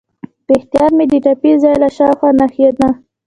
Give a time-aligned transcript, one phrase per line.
[0.45, 2.89] په احتیاط مې د ټپي ځای له شاوخوا ناحیې نه.